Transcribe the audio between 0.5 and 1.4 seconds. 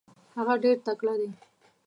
ډېر تکړه دی.